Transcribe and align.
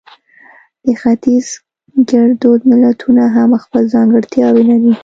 د 0.85 0.87
ختیز 1.01 1.47
ګړدود 2.09 2.61
متلونه 2.69 3.23
هم 3.35 3.51
خپل 3.63 3.81
ځانګړتیاوې 3.93 4.63
لري 4.69 4.93